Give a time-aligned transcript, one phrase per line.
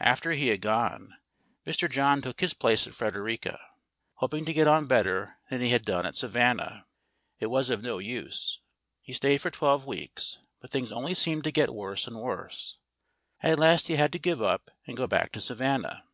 [0.00, 1.12] After he had gone,
[1.66, 1.90] Mr.
[1.90, 3.60] John took his place at Frederica,
[4.14, 6.86] hoping to get on better than he had done at Savannah.
[7.38, 8.60] It was of no use;
[9.02, 12.78] he stayed for twelve weeks, but things only seemed to get worse and worse.
[13.42, 16.04] At last he had to give up and go back to Savannah.